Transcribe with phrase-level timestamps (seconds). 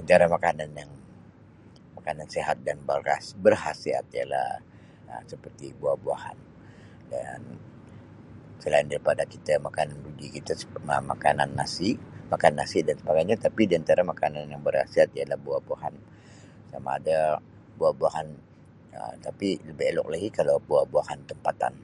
[0.00, 0.98] Antara makanan yang-
[1.96, 4.48] makanan sihat dan beras- berkhasiat ialah
[5.12, 6.38] Um seperti buah-buahan
[7.12, 7.40] dan
[8.62, 9.88] selain daripada kita makan
[10.36, 11.90] kita sep- ma- makanan nasi,
[12.32, 15.94] makan nasi dan sebagainya tapi diantara makanan yang berkhasiat ialah buah-buahan.
[16.72, 17.18] Sama ada
[17.78, 18.26] buah-buahan
[19.00, 21.74] Um tapi lebih elok lagi kalau buah-buahan tempatan.